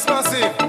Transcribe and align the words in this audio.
Yes, 0.00 0.08
massive. 0.08 0.59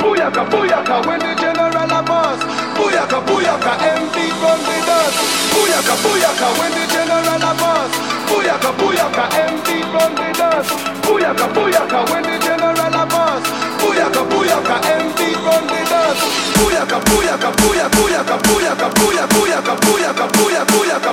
Booyaka, 0.00 0.44
booyaka, 0.50 1.06
when 1.06 1.18
the 1.20 1.34
general 1.34 1.90
a 1.90 2.02
boss 2.02 2.40
Booyaka, 2.76 3.18
booyaka, 3.26 3.72
MD 3.98 4.16
run 4.40 4.60
with 4.66 4.88
us 4.88 5.14
Booyaka, 5.54 5.94
booyaka, 6.02 6.46
when 6.58 6.72
the 6.72 6.84
general 6.92 7.34
a 7.34 7.52
boss 7.54 7.92
Booyaka, 8.30 8.70
booyaka, 8.78 9.24
MD 9.50 9.68
run 9.92 10.12
with 10.14 10.40
us 10.40 10.68
Booyaka, 11.06 11.46
booyaka, 11.54 11.98
when 12.10 12.22
the 12.22 12.36
general 12.44 12.78
a 12.78 13.04
boss 13.06 13.44
Booyaka, 13.82 14.22
booyaka, 14.30 14.76
MD 15.02 15.20
run 15.44 15.64
with 15.66 15.92
us 15.92 16.18
Booyaka, 16.58 16.98
booyaka, 17.10 17.48
booyaka, 17.58 17.96
booyaka, 17.96 18.36
booyaka, 18.46 18.86
booyaka, 18.94 19.32
booyaka, 19.34 19.74
booyaka, 19.82 20.64
booyaka 20.72 21.03